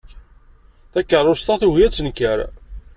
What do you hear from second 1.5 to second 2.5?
tugi ad tenker.